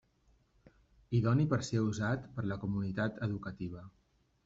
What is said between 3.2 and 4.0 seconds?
educativa.